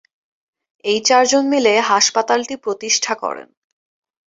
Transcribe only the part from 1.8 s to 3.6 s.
হাসপাতালটি প্রতিষ্ঠা করেন।